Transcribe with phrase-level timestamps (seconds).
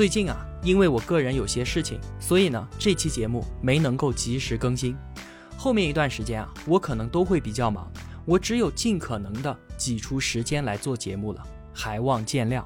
[0.00, 4.96] 最近啊，因为我个人有些事情，所以呢，这期节目没能够及时更新。
[5.58, 7.86] 后面一段时间啊，我可能都会比较忙，
[8.24, 12.64] 我只有尽可能的挤出时间来做节目了，还望见谅。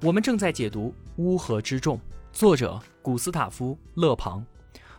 [0.00, 1.98] 我们正在解读《乌合之众》，
[2.32, 4.42] 作者古斯塔夫·勒庞。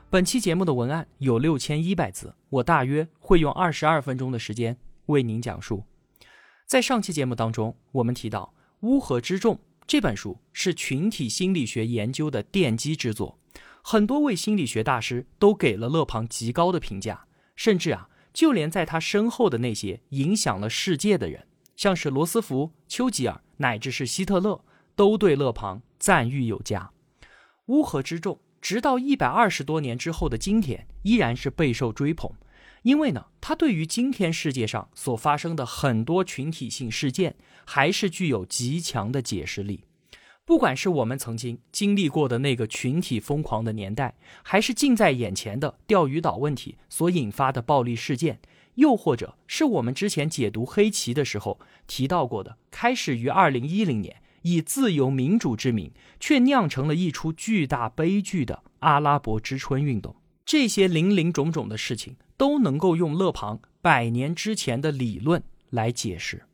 [0.08, 4.78] 本期节目的文案有六千一百字，我大约会用二十二分钟的时间
[5.08, 5.84] 为您讲述。
[6.68, 8.54] 在上期节目当中，我们提到
[8.88, 9.56] 《乌合之众》。
[9.90, 13.40] 这本书是群体心理学研究的奠基之作，
[13.82, 17.26] 很多位心理学大师都给了勒庞极高的评价，
[17.56, 24.64] 甚至啊，就连在他身后的那些影响了世界的人，像是罗斯福、丘吉尔，乃至是希特勒，
[24.96, 26.92] 都对勒庞赞誉有加。
[27.66, 32.32] 乌合之众，直到一百二十多年之后的今天，依然是备受追捧。
[32.84, 39.84] 因为呢，他对于今天世界上所发生的很多群体性事件，还是具有极强的解释力。
[40.46, 48.40] 不管是我们曾经经历过的那个群体疯狂的年代，还是近在眼前的钓鱼岛问题所引发的暴力事件，
[48.76, 62.16] 又或者是我们之前解读黑棋的时候提到过的，开始于二零一零年以自由民主之名，却酿成了一出巨大悲剧的阿拉伯之春运动，这些零零种种的事情。
[62.40, 66.46] 都能够用勒庞百年之前的理论来解释。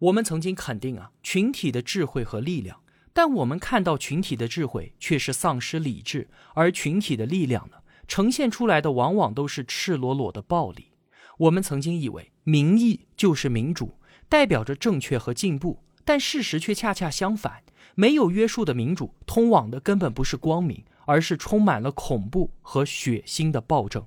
[0.00, 2.80] 我们曾经肯定啊群体的智慧和力量，
[3.12, 7.76] 但我们看到群体的智慧却是丧失理智，而群体的力量呢，
[8.08, 10.90] 呈现出来的往往都是赤裸裸的暴力。
[11.38, 13.94] 我们曾经以为民意就是民主，
[14.28, 17.62] 代表着正确和进步，但事实却恰恰相反。
[17.94, 24.04] 没有约束的民主，通往的根本不是光明，而是充满了恐怖和血腥的暴政。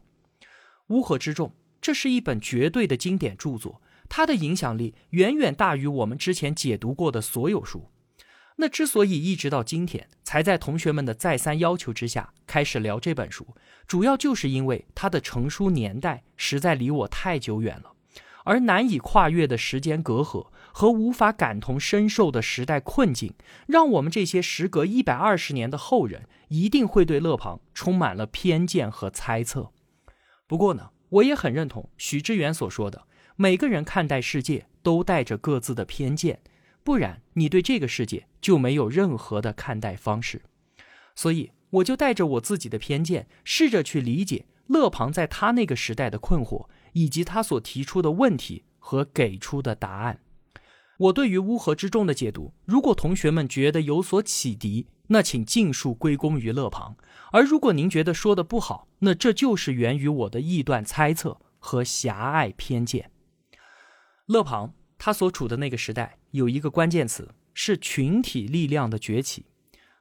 [0.91, 7.89] 乌合之众，这是一本绝对的经典著作，它的影响力远远大于我们之前解读过的所有书。
[8.57, 13.47] 那之所以一直到今天才在同学们的再三要求之下开始聊这本书，
[13.87, 17.93] 主要就是因为它的成书年代实在离我太久远了，
[18.43, 23.33] 而难以跨越的时间隔阂和无法感同身受的时代困境，
[23.65, 29.71] 让我们这些时隔一百二十年的后人一定会对勒庞充满了偏见和猜测。
[30.51, 33.07] 不过呢，我也很认同许知远所说的，
[33.37, 36.41] 每个人看待世界都带着各自的偏见，
[36.83, 40.41] 不然你对这个世界就没有任何的看待方式。
[41.15, 50.19] 所以，我就带着我自己的偏见，试着去理解勒庞在他那个时代的困惑，以及他所提出的问题和给出的答案。
[50.97, 56.95] 我对于乌合之众的解读，如果同学们觉得有所启迪，那请尽数归功于勒庞；
[57.31, 63.11] 而如果您觉得说的不好，那这就是源于我的臆断、猜测和狭隘偏见。
[64.27, 69.45] 勒庞他所处的那个时代有一个关键词是群体力量的崛起。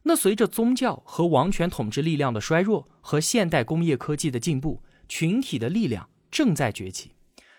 [0.02, 7.12] 那随着宗教和王权统治力量的衰弱和现代工业科技的进步，群体的力量正在崛起。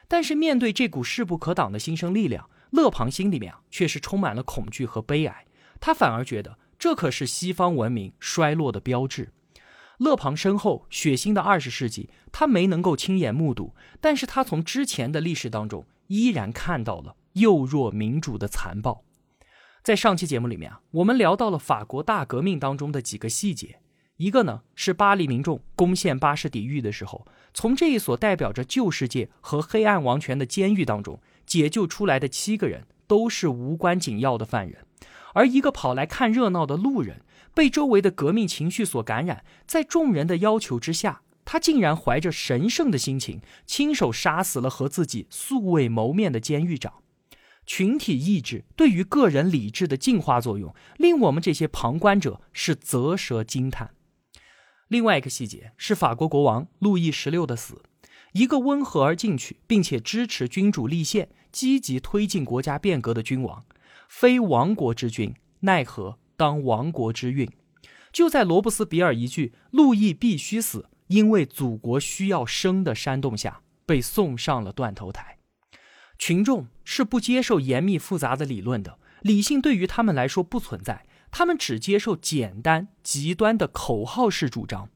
[0.07, 5.45] 但是面对这股势不可挡的新生力量，勒庞心里面啊却是充满了恐惧和悲哀。
[5.79, 6.57] 他反而觉得。
[6.81, 9.31] 这可是西方文明衰落的标志。
[9.99, 19.03] 勒庞身后血腥的二十世纪，他没能够亲眼目睹，但是他从之前的历史当中依然看到了幼弱民主的残暴。
[19.83, 23.79] 在上期节目里面啊，我们聊到了法国大革命当中的几个细节，
[24.17, 34.85] 一个呢是巴黎民众攻陷巴士底狱的时候，从这一所代表着旧世界和黑暗王权的监狱当中解救出来的七个人，都是无关紧要的犯人。
[35.33, 46.93] 而一个跑来看热闹的路人，被周围的革命情绪所感染，在众人的要求之下，他竟然怀着神圣的心情，亲手杀死了和自己素未谋面的监狱长。
[47.65, 53.91] 群体意志对于个人理智的净化作用，令我们这些旁观者是啧舌惊叹。
[54.87, 57.83] 另外一个细节是法国国王路易十六的死，
[58.33, 63.63] 一个温和而进取，并且支持君主立宪、积极推进国家变革的君王。
[64.07, 67.49] 非亡国之君，奈何当亡国之运？
[68.11, 75.37] 就在罗伯斯比尔一句“路易必须死，因为祖国需要生”的煽动下，被送上了断头台。
[76.17, 84.89] 群众是不接受严密复杂的理论的，理性对于他们来说不存在，他们只接受简单极端的口号式主张。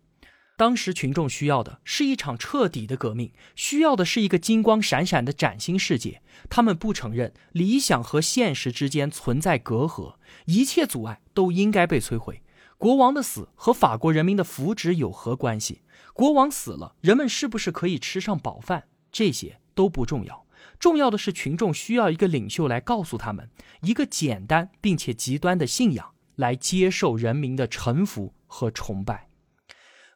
[0.58, 6.22] 当时群众需要的是一场彻底的革命，需要的是一个金光闪闪的崭新世界。
[6.50, 10.16] 他们不承认理想和现实之间存在隔阂，
[10.46, 12.42] 一切阻碍都应该被摧毁。
[12.78, 15.82] 国王的死和法国人民的福祉有何关系？
[16.14, 18.86] 国王死了，人们是不是可以吃上饱饭？
[19.12, 20.46] 这些都不重要，
[20.80, 23.50] 重要的是群众需要一个领袖来告诉他们
[23.82, 29.28] 一个简单并且极端的信仰，来接受人民的臣服和崇拜。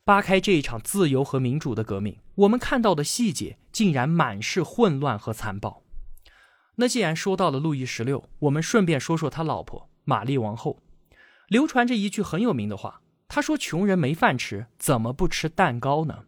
[0.09, 5.83] 扒开这一场自由和民主的革命，我们看到的细节竟然满是混乱和残暴。
[6.77, 10.79] 那既然说到了路易十六，我们顺便说说他老婆玛丽王后。
[11.47, 16.23] 流传着一句很有名的话，他说：“穷人没饭吃，怎么不吃蛋糕呢？”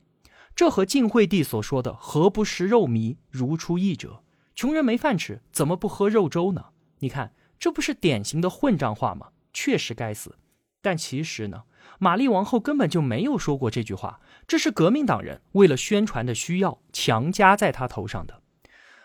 [0.55, 4.21] 这和晋惠帝所说的“何不食肉糜”如出一辙。
[4.53, 6.65] 穷人没饭吃，怎么不喝肉粥呢？
[6.99, 9.29] 你看，这不是典型的混账话吗？
[9.51, 10.37] 确实该死。
[10.83, 11.63] 但其实呢？
[11.99, 18.41] 玛丽王后根本就没有说过这句话，这是革命党人为了宣传的需要强加在她头上的。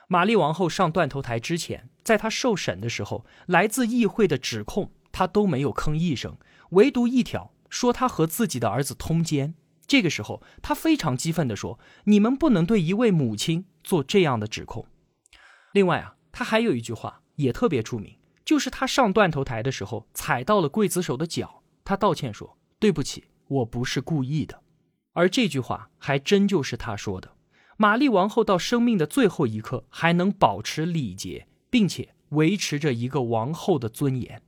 [0.09, 6.37] 玛丽王后上断头台之前，在她受审的时候，来自议会的指控她都没有吭一声，
[6.71, 9.55] 唯独一条说她和自己的儿子通奸。
[9.87, 14.87] 这个时候，她非常激愤地说：“你们不能对一位母亲做这样的指控。”
[15.73, 22.57] 另外啊，她还有一句话也特别出名，就是她上断头台的时候踩到了刽子手的脚，她道歉说。
[22.87, 24.63] 对不起，我不是故意的。
[25.13, 27.33] 而这句话还真就是他说的。
[27.77, 34.41] 玛丽王后到生命的最后一刻还能保持礼节，并且维持着一个王后的尊严。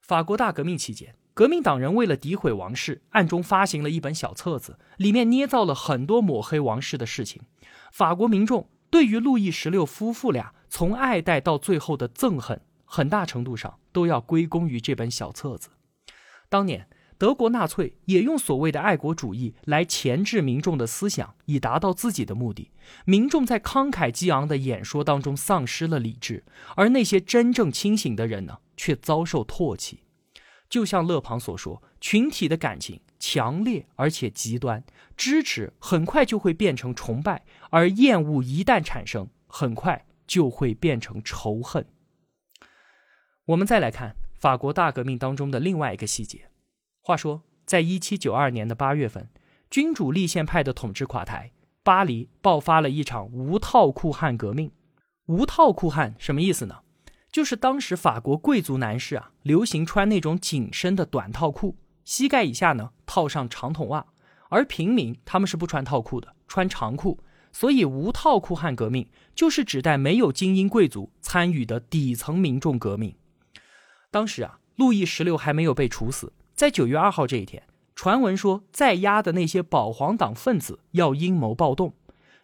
[0.00, 7.42] 法国大革命期间，革命党人为了诋毁王室，暗中发行了一本小册子，里面捏造了很多抹黑王室的事情。
[7.90, 15.70] 法国民众对于路易十六夫妇俩从爱戴到最后的憎恨，很大程度上都要归功于这本小册子。
[16.48, 16.86] 当年。
[17.22, 22.72] 德国纳粹也用所谓的爱国主义来钳制民众的思想，以达到自己的目的。
[23.04, 26.42] 民众在慷慨激昂的演说当中丧失了理智，
[26.74, 30.00] 而那些真正清醒的人呢，却遭受唾弃。
[30.68, 34.82] 就像勒庞所说，群体的感情强烈而且极端，
[35.16, 41.86] 支持很快就会变成崇拜，而厌恶一旦产生，很快就会变成仇恨。
[43.44, 46.48] 我们再来看法国大革命当中的另外一个细节。
[47.04, 49.28] 话说，在一七九二年的八月份，
[49.68, 51.50] 君主立宪派的统治垮台，
[51.82, 54.70] 巴黎爆发了一场无套裤汉革命。
[55.26, 56.76] 无套裤汉什么意思呢？
[57.32, 64.06] 就是当时法国贵族男士啊，流行穿那种紧身的短套裤，膝盖以下呢套上长筒袜，
[64.48, 67.18] 而平民他们是不穿套裤的，穿长裤。
[67.50, 73.16] 所以，无套裤汉革命就是指代没有精英贵族参与的底层民众革命。
[74.12, 76.32] 当时啊，路易十六还没有被处死。
[76.62, 77.64] 在九月二号这一天，
[77.96, 81.92] 传闻说在押的那些保皇党分子要阴谋暴动，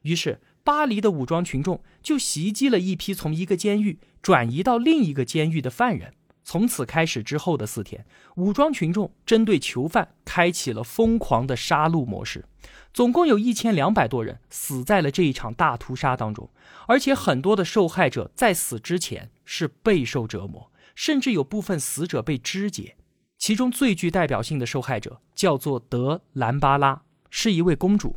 [0.03, 6.15] 于是巴黎的武装群众就袭击了一批从一个监狱转移到另一个监狱的犯人。
[6.43, 8.05] 从此开始之后的四天，
[8.35, 12.45] 武装群众针对囚犯开启了疯狂的杀戮模式，
[12.93, 16.51] 总共有一千两百多人死在了这一场大屠杀当中，
[16.89, 22.97] 而且很多的受害者在死之前是备受折磨，甚至有部分死者被肢解。
[23.39, 28.17] 其中最具代表性的受害者叫做德兰巴拉，是一位公主，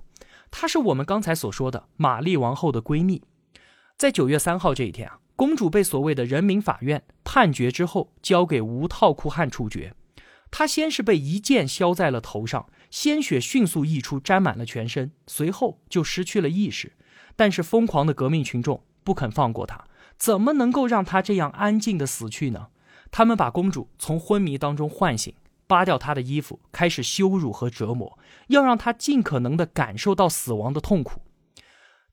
[0.49, 3.21] 她是我们刚才所说的玛丽王后的闺蜜。
[3.97, 9.93] 在九月三号这一天啊，公主被所谓的人民法院判决之后，交给无套裤汉处决。
[10.49, 16.93] 她先是被一剑削在了头上，鲜血迅速溢出，沾满了全身，随后就失去了意识。
[17.35, 19.85] 但是疯狂的革命群众不肯放过她，
[20.17, 22.67] 怎么能够让她这样安静的死去呢？
[23.11, 25.33] 他们把公主从昏迷当中唤醒，
[25.67, 31.21] 扒掉她的衣服，开始羞辱和折磨，要让她尽可能的感受到死亡的痛苦。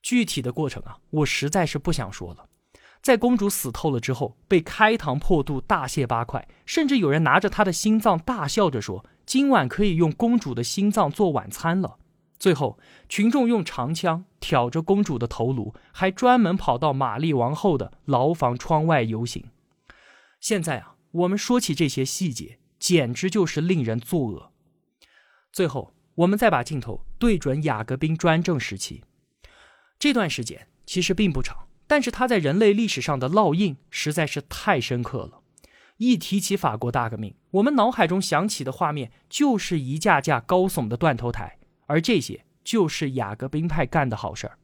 [0.03, 2.47] 具体的过程啊，我实在是不想说了。
[3.01, 11.99] 在公主死透了之后，被开膛破肚、大卸八块，甚至有人拿着她的心脏大笑着说：“今晚可以用公主的心脏做晚餐了。”
[12.41, 12.79] 最后，
[13.09, 19.45] 群众用长枪挑着公主的头颅，还专门跑到玛丽王后的牢房窗外游行。
[20.41, 24.51] 现在啊，我们说起这些细节，简直就是令人作呕。
[25.53, 29.03] 最后，我们再把镜头对准雅各宾专政时期，
[29.99, 35.41] 这段时间其实并不长，但是它在人类历史上的烙印实在是太深刻了。
[35.97, 44.59] 一提起法国大革命，我们脑海中想起的画面就是一架架高耸的断头台，而这些就是雅各宾派干的好事儿。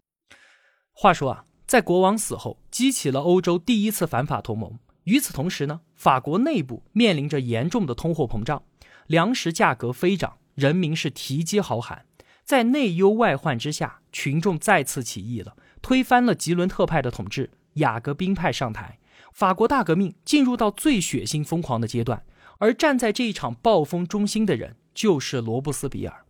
[0.93, 4.78] 话说啊，在国王死后，激起了欧洲第一次反法同盟。
[5.04, 8.62] 与此同时呢，法国内部面临着严重的通货膨胀，
[9.06, 12.06] 粮食价格飞涨，人民是提街好喊。
[12.44, 18.99] 在内忧外患之下，群众再次起义了，推翻了吉伦特派的统治，雅各宾派上台，
[19.32, 22.25] 法国大革命进入到最血腥疯狂的阶段。
[22.58, 26.25] 而站在这一场暴风中心的人，就是罗布斯比尔。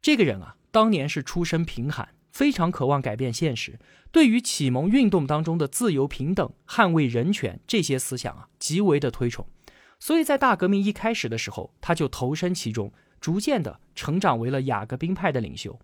[0.00, 3.78] 这个人啊，当年是出身贫寒，非常渴望改变现实，
[4.10, 9.46] 对于启蒙运动当中的自由、平等、捍卫人权这些思想啊，极为的推崇。
[10.00, 15.78] 所以在大革命一开始的时候，他就投身其中，逐渐的成长为了雅各宾派的领袖。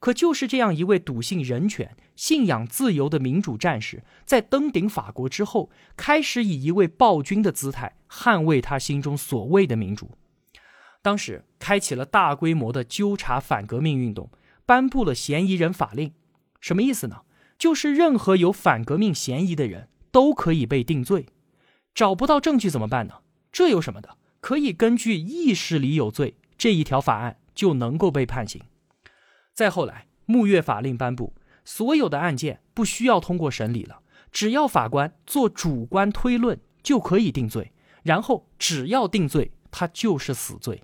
[0.00, 10.12] 可就是这样一位笃信人权、信仰自由的民主战士，在登顶法国之后，开始以一位暴君的姿态捍卫他心中所谓的民主。
[11.02, 14.30] 当时开启了大规模的纠察反革命运动，
[14.68, 16.12] 颁布了嫌疑人法令。
[16.60, 17.22] 什么意思呢？
[17.58, 21.24] 就是任何有反革命嫌疑的人都可以被定罪。
[21.94, 23.22] 找不到证据怎么办呢？
[23.50, 24.18] 这有什么的？
[24.40, 28.60] 可以根据意识里有罪这一条法案就能够被判刑。
[29.54, 31.34] 再后来，木月法令颁布，
[31.64, 37.72] 所有的案件不需要通过审理了，只要法官做主观推论就可以定罪，
[38.02, 40.82] 然后只要定罪，他就是死罪，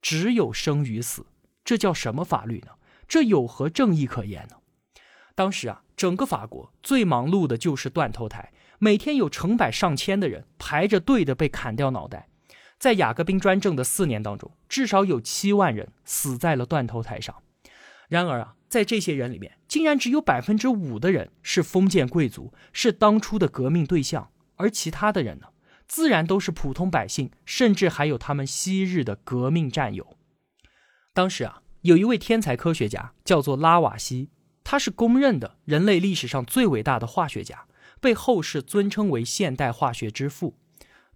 [0.00, 1.26] 只有生与死，
[1.64, 2.68] 这叫什么法律呢？
[3.08, 4.56] 这有何正义可言呢？
[5.34, 12.28] 当时啊，整个法国最忙碌的就是断头台，每天有成百上千的人排着队的被砍掉脑袋，
[12.78, 17.42] 在雅各宾专政的四年当中，至少有七万人死在了断头台上。
[18.08, 25.46] 然而啊，在这些人里面，竟然只有百分之五的人是封建贵族，是当初的革命对象，而其他的人呢，
[25.88, 30.16] 自然都是普通百姓，甚至还有他们昔日的革命战友。
[31.12, 34.30] 当时啊，有一位天才科学家叫做拉瓦锡，
[34.64, 37.66] 他是公认的人类历史上最伟大的化学家，
[38.00, 40.56] 被后世尊称为现代化学之父。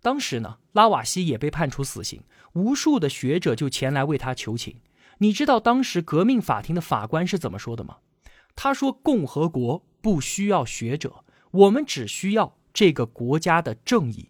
[0.03, 2.23] 当时呢，拉瓦锡也被判处死刑，
[2.53, 4.77] 无数的学者就前来为他求情。
[5.21, 7.97] 你知道当时革命法庭的法官是怎么说的吗？
[8.55, 14.29] 他说：“共和国不需要学者，我们只需要这个国家的正义。”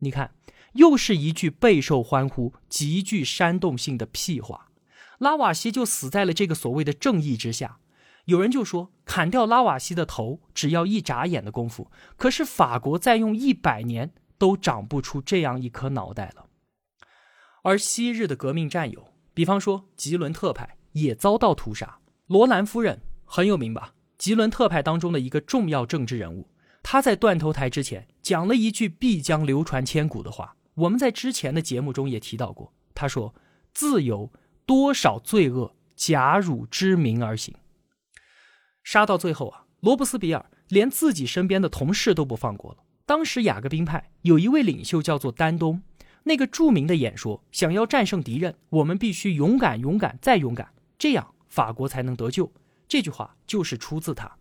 [0.00, 0.34] 你看，
[0.72, 4.67] 又是一句备受欢呼、极具煽动性的屁话。
[5.18, 7.78] 拉瓦锡就死在了这个所谓的正义之下。
[8.24, 16.46] 有人就说，砍掉拉瓦锡的头只要一眨眼的功夫，可是法国再用一百年都长不出这样一颗脑袋了。
[17.62, 19.08] 而昔日的革命战友。
[19.34, 22.00] 比方说，吉伦特派也遭到屠杀。
[22.26, 23.94] 罗兰夫人很有名吧？
[24.16, 26.48] 吉伦特派当中的一个重要政治人物。
[26.82, 30.56] 他在断头台之前讲了一句必将流传千古的话。
[30.74, 32.72] 我们在之前的节目中也提到过。
[32.94, 33.32] 他说
[33.72, 34.32] ：“自由
[34.68, 37.54] 多少罪恶假汝之名而行。”
[38.84, 42.78] 杀到最后啊，罗伯斯比尔连自己身边的同事都不放过了。
[43.06, 45.82] 当时雅各宾派有一位领袖叫做丹东。
[46.24, 52.52] 那个著名的演说：“想要战胜敌人，我们必须勇敢、勇敢再勇敢，这样法国才能得救。”
[52.86, 54.36] 这句话就是出自他。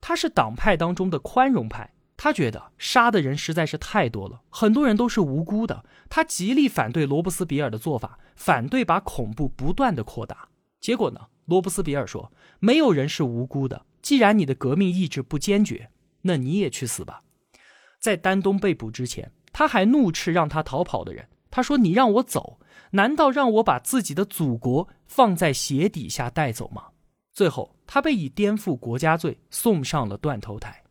[0.00, 5.84] 他是党派当中的宽容派，他觉得杀的人实在是太多了，很多人都是无辜的。
[6.08, 10.48] 他极力反对罗伯斯比尔的做法，反对把恐怖不断的扩大。
[10.80, 13.84] 结果呢，罗伯斯比尔说：“没有人是无辜的。
[14.00, 15.90] 既然你的革命意志不坚决，
[16.22, 17.22] 那你也去死吧。”
[18.00, 19.32] 在丹东被捕之前。
[19.56, 22.58] 他还怒斥让他逃跑的人，他说：“你让我走，
[22.90, 26.86] 难道让我把自己的祖国放在鞋底下带走吗？”
[27.32, 30.82] 最后，他被以颠覆国家罪送上了断头台。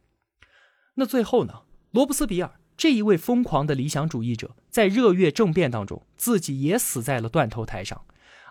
[0.96, 1.62] 那最后呢？
[1.92, 8.02] 罗伯斯比尔这一位疯狂的理想主义者，在热月政变当中，自己也死在了断头台上。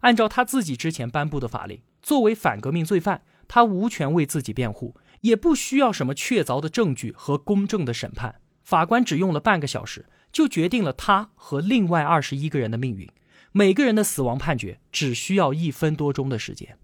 [0.01, 8.41] 按照他自己之前颁布的法令，作为反革命罪犯，他无权为自己辩护，也不需要什么确凿的证据和公正的审判。
[8.63, 13.09] 法官只用了半个小时，就决定了他和另外二十一个人的命运。
[13.53, 16.79] 每个人的死亡判决只需要一分多钟的时间。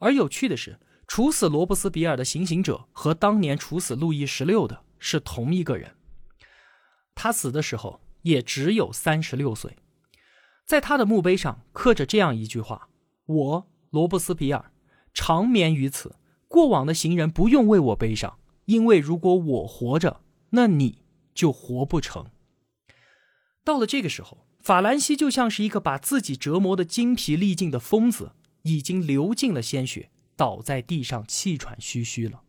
[0.00, 5.96] 而有趣的是，处死罗伯斯比尔的行刑者和当年处死路易十六的是同一个人。
[7.14, 9.76] 他死的时候也只有三十六岁。
[10.64, 12.88] 在他的墓碑上刻着这样一句话
[13.26, 14.72] ：“我罗伯斯比尔
[15.12, 16.16] 长眠于此，
[16.48, 20.20] 过往的行人不用为我悲伤，因为如果我活着。”
[20.54, 20.98] 那你
[21.34, 22.26] 就活不成。
[23.64, 28.32] 到了这个时候，法兰西就像是一个把自己折磨的精疲力尽的疯子，
[28.64, 30.10] 已经流尽了鲜血，
[30.42, 32.42] 倒在地上气喘吁吁了。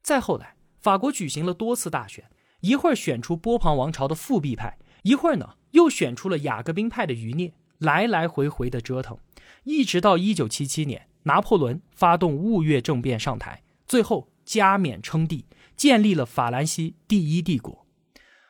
[0.00, 9.18] 再后来，法国举行了多次大选，一会儿选出波旁王朝的复辟派，一会儿呢又选出了雅各宾派的余孽，来来回回的折腾，
[9.64, 15.46] 一直到一九七七年，拿破仑发动雾月政变上台，最后加冕称帝。
[15.76, 17.84] 建立了法兰西第一帝国，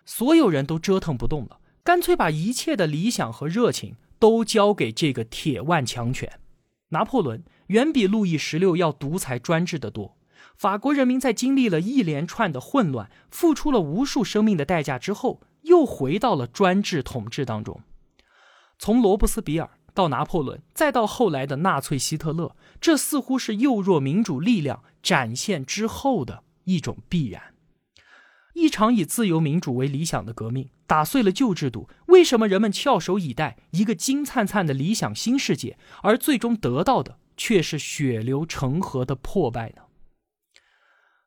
[0.04, 6.40] 所有人都折腾不动了，干脆把一切的理想和热情都交给这个铁腕强权。
[6.90, 10.16] 拿破仑远比路易十六要独裁专制的多。
[10.56, 17.80] 法国人民在经历了一连串的混乱，付出了无数生命的代价之后，又回到了专制统治当中。
[18.78, 27.54] 从罗伯斯比尔到拿破仑，再到后来的纳粹希特勒，这似乎是幼弱民主力量展现之后的一种必然。
[28.58, 31.88] 一场以自由民主为理想的革命，打碎了旧制度。
[32.06, 39.82] 为什么人们翘首以待一个金灿灿的理想新世界，而最终得到的却是血流成河的破败呢？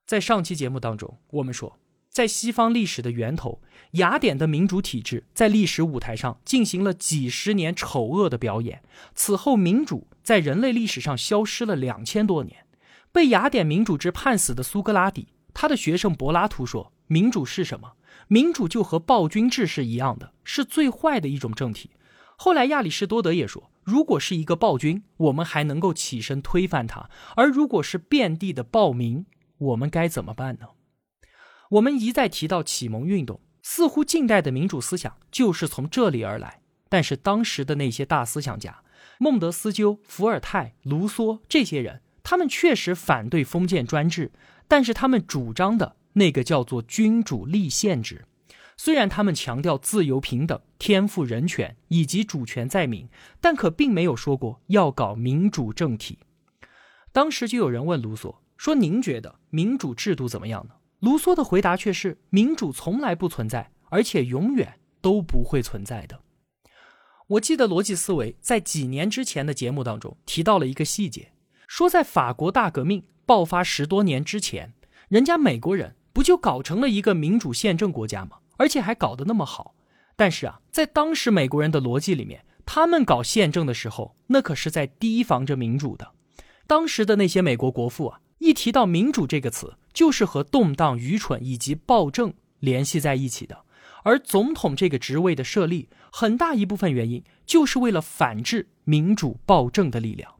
[0.05, 3.61] 在上期节目当中，我们说，在西方历史的源头，
[3.91, 8.83] 雅典的民主体制在历史舞台上进行了几十年丑恶的表演。
[9.15, 12.65] 此后，民主在人类历史上消失了两千多年。
[13.13, 16.91] 被雅典民主制判死的苏格拉底，他的学生柏拉图说。
[17.11, 17.91] 民主是什么？
[18.29, 21.91] 民主就和暴君制是一样的，是最坏的一种政体。
[22.37, 29.25] 后来亚里士多德也说，如果是一个暴君，我们还能够起身推翻他；而如果是遍地的暴民，
[29.57, 30.67] 我们该怎么办呢？
[31.71, 36.61] 我们一再提到启蒙运动，似乎近代的民主思想就是从这里而来。
[36.87, 38.85] 但是当时的那些大思想家，
[39.19, 44.31] 孟德斯鸠、伏尔泰、卢梭这些人，他们确实反对封建专制，
[44.69, 45.97] 但是他们主张的。
[46.13, 48.25] 那个叫做君主立宪制，
[48.77, 53.07] 虽然他们强调自由、平等、天赋人权以及主权在民，
[53.39, 56.19] 但可并没有说过要搞民主政体。
[57.11, 66.21] 当时就有人问卢梭说：“您觉得民主制度怎么样呢？”卢梭的回答却是：“民主从来不存在，而且永远都不会存在的。”
[67.27, 71.31] 我记得逻辑思维在几年之前的节目当中提到了一个细节，
[71.67, 74.73] 说在法国大革命爆发十多年之前，
[75.07, 75.95] 人家美国人。
[76.13, 78.37] 不就搞成了一个民主宪政国家吗？
[78.57, 79.75] 而且还搞得那么好。
[80.15, 86.11] 但是啊，在当时美国人的逻辑里面，他们搞宪政的时候，那可是在提防着民主的。
[86.67, 93.63] 当时的那些美国国父啊，一提到民主这个词，就是和动荡、愚蠢以及暴政联系在一起的。
[94.03, 100.35] 而总统这个职位的设立，很大一部分原因就是为了反制民主暴政的力量。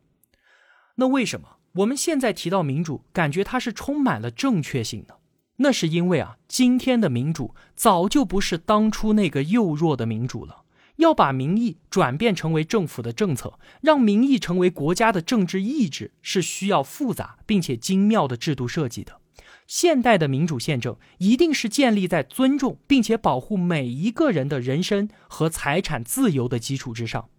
[0.96, 5.16] 那为什么我们现在提到民主，感觉它是充满了正确性呢？
[5.64, 10.64] 那是因为啊，今天的民主早就不是当初那个幼弱的民主了。
[10.98, 19.20] 要把民意转变成为政府的政策，让民意成为国家的政治意志，是需要复杂并且精妙的制度设计的。
[19.68, 27.30] 现代的民主宪政一定是建立在尊重并且保护每一个人的人身和财产自由的基础之上。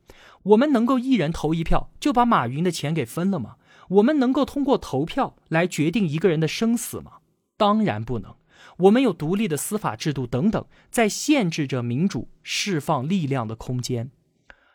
[0.45, 3.57] 我们能够一人投一票就把马云的钱给分了吗？
[3.89, 7.13] 我们能够通过投票来决定一个人的生死吗？
[7.63, 8.35] 当然不能，
[8.77, 14.11] 我们有独立的司法制度等等，在限制着民主释放力量的空间。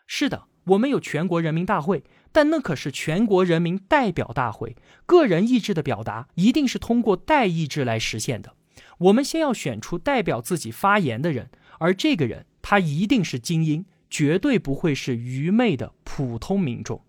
[0.06, 4.74] 是的，我们有全国人民大会，但那可是全国人民代表大会，
[5.04, 8.54] 个人意志的表达一定是通过代意志来实现的。
[9.00, 17.04] 我们先要选出代表自己发言的人，而这个人他一定是精英，绝对不会是愚昧的普通民众。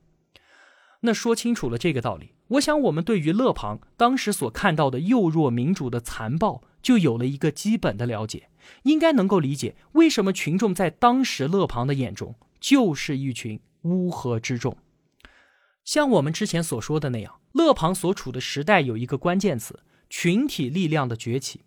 [0.99, 2.33] 那说清楚了这个道理。
[2.49, 8.49] 我想，我们对于勒庞当时所看到的幼弱民主的残暴，就有了一个基本的了解，
[8.83, 14.75] 应该能够理解为什么群众在当时勒庞的眼中就是一群乌合之众。
[15.85, 21.62] 像我们之前所说的那样，勒庞所处的时代有一个关键词：群体力量的崛起。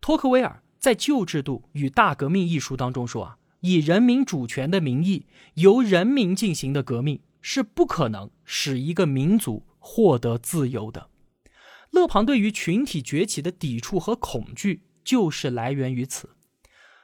[0.00, 9.64] 托克维尔在《旧制度与大革命》一书当中说啊，以人民主权的名义由人民进行的革命是不可能使一个民族。
[9.84, 11.08] 获得自由的
[11.90, 16.30] 勒庞对于群体崛起的抵触和恐惧，就是来源于此。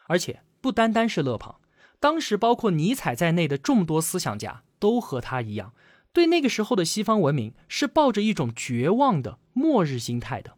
[0.06, 1.60] 而且不单单是勒庞，
[2.00, 5.74] 当时包括尼采在内的众多思想家都和他一样，
[6.12, 10.54] 对那个时候的西方文明是抱着一种绝望的末日心态的。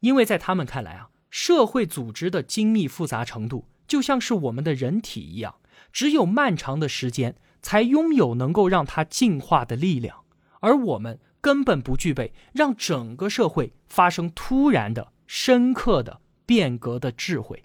[0.00, 5.56] 因为在他们看来啊，社会组织的精密复杂程度就像是我们的人体一样，
[5.92, 10.24] 只有漫长的时间才拥有能够让它进化的力量，
[10.58, 11.20] 而我们。
[11.40, 17.64] 根本不具备让整个社会发生突然的、深刻的变革的智慧。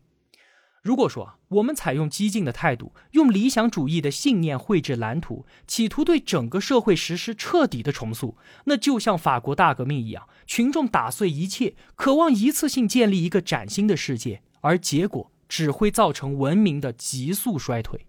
[0.82, 18.06] 如果说我们采用激进的态度，用理想主义的信念绘制蓝图，企图对整个社会实施彻底的重塑，那就像法国大革命一样，群众打碎一切，渴望一次性建立一个崭新的世界，而结果只会造成文明的急速衰退。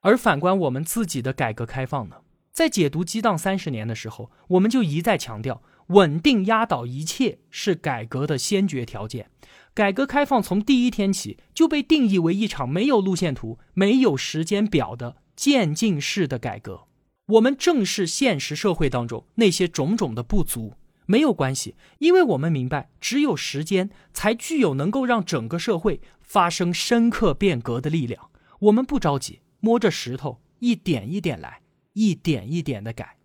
[0.00, 2.16] 而反观我们自己的改革开放呢？
[2.56, 9.28] 在解读激荡三十年的时候，我们就一再强调，稳定压倒一切是改革的先决条件。
[9.74, 16.84] 改革开放从第一天起就被定义为一场没有路线图、没有时间表的渐进式的改革。
[17.26, 20.72] 我们正视现实社会当中那些种种的不足，
[21.04, 28.30] 没有关系，因为我们明白，只有时间才具有能够让整个社会发生深刻变革的力量。
[28.60, 31.60] 我们不着急，摸着石头一点一点来，
[31.96, 33.16] 一点一点的改。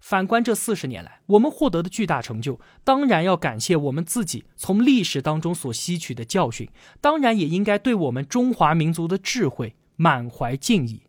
[0.00, 11.02] 反观这四十年来，我们获得的巨大成就，当然要感谢我们自己从历史当中所吸取的教训，当然也应该对我们中华民族的智慧满怀敬意。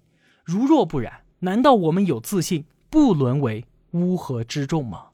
[0.43, 5.09] 如若不然，难道我们有自信不沦为乌合之众吗？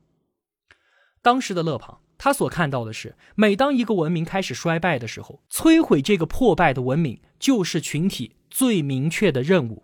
[1.22, 9.84] 当时的勒庞，他所看到的是，每当一个文明开始衰败的时候，摧毁这个破败的文明，就是群体最明确的任务。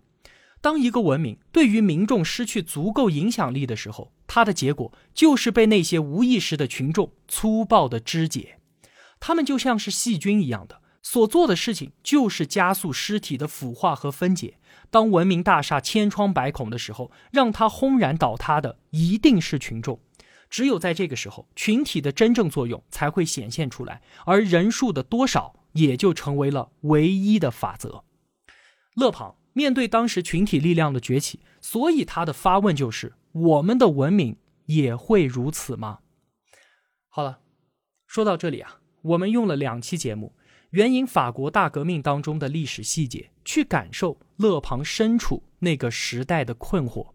[0.61, 8.59] 当一个文明对于民众失去足够影响力的时候，它的结果就是被那些无意识的群众粗暴的肢解。
[9.19, 14.59] 他们就像是细菌一样的，所做的事情就是加速尸体的腐化和分解。
[14.89, 19.99] 当文明大厦千疮百孔的时候，让它轰然倒塌的一定是群众。
[20.49, 28.03] 只有在这个时候，群体的真正作用才会显现出来，而人数的多少也就成为了唯一的法则。
[28.95, 35.99] 勒庞面对当时群体力量的崛起，所以他的发问就是：我们的文明也会如此吗？
[37.09, 37.39] 好了，
[38.07, 40.33] 说到这里啊，我们用了两期节目。
[40.71, 47.11] 援引法国大革命当中的历史细节，去感受勒庞身处那个时代的困惑。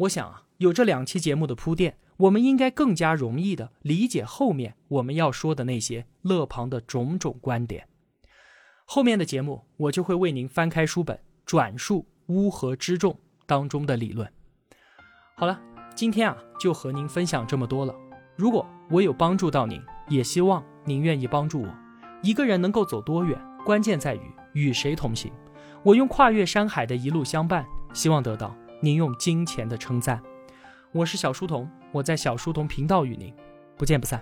[0.00, 7.88] 我想啊，有这两期节目的铺垫，我们应该更加容易的理解后面我们要说的那些勒庞的种种观点。
[8.84, 14.28] 后面的节目，我就会为您翻开书本，转述乌合之众当中的理论。
[15.36, 15.60] 好了，
[15.94, 17.94] 今天啊，就和您分享这么多了。
[18.34, 21.68] 如果我有帮助到您，也希望您愿意帮助我。
[22.20, 24.20] 一个人能够走多远，关键在于
[24.54, 25.32] 与谁同行。
[25.84, 30.20] 我用跨越山海的一路相伴，希望得到您用金钱的称赞。
[30.90, 33.32] 我是小书童，我在小书童频道与您
[33.76, 34.20] 不见不散。